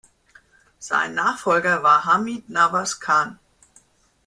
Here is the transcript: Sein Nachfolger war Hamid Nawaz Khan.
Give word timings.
Sein 0.79 1.13
Nachfolger 1.13 1.83
war 1.83 2.05
Hamid 2.05 2.49
Nawaz 2.49 2.99
Khan. 2.99 3.37